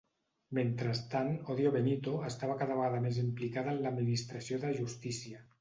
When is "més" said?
3.07-3.23